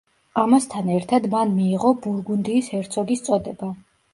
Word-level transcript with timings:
ამასთან 0.43 0.89
ერთად, 0.93 1.27
მან 1.35 1.53
მიიღო 1.57 1.93
ბურგუნდიის 2.07 2.73
ჰერცოგის 2.77 3.25
წოდება. 3.29 3.71